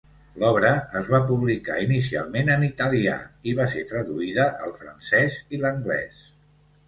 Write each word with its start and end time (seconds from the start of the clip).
L'obra 0.43 0.69
es 0.99 1.09
va 1.15 1.17
publicar 1.31 1.75
inicialment 1.87 2.49
en 2.55 2.65
italià 2.69 3.19
i 3.51 3.55
va 3.61 3.69
ser 3.75 3.83
traduïda 3.91 4.49
al 4.69 4.75
francès 4.79 5.37
i 5.57 5.61
l'anglès. 5.67 6.25